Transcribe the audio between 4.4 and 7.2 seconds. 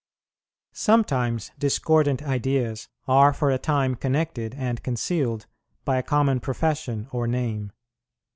and concealed by a common profession